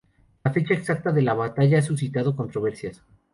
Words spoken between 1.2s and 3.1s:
la batalla ha suscitado controversias.